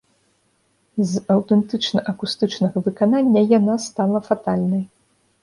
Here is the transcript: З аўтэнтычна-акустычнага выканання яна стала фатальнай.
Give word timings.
З 1.09 1.21
аўтэнтычна-акустычнага 1.33 2.77
выканання 2.87 3.45
яна 3.59 3.79
стала 3.87 4.25
фатальнай. 4.31 4.83